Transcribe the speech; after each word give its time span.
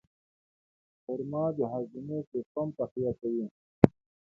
خرما 1.03 1.43
د 1.57 1.59
هاضمې 1.71 2.19
سیستم 2.31 2.67
تقویه 2.77 3.11
کوي. 3.19 3.45